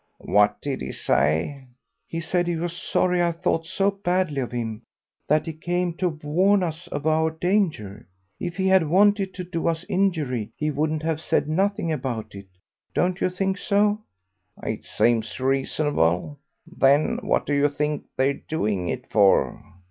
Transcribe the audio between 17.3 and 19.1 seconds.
do you think they're doing it